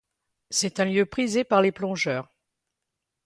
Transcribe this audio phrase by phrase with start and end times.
[0.49, 2.33] C'est un lieu prisé par les plongeurs.